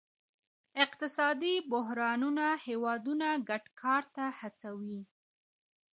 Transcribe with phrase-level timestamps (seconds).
[0.83, 5.01] اقتصادي بحرانونه هیوادونه ګډ کار ته هڅوي